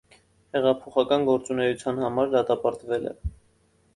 Հեղափոխական 0.55 1.25
գործունեության 1.27 2.01
համար 2.05 2.31
դատապարտվել 2.37 3.07
է։ 3.13 3.13